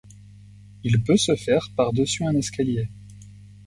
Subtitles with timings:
[0.83, 2.89] Il peut se faire par-dessus un escalier.